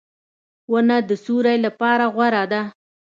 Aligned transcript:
•ونه 0.71 0.97
د 1.09 1.11
سیوری 1.23 1.57
لپاره 1.65 2.05
غوره 2.15 2.43
ده. 2.51 2.61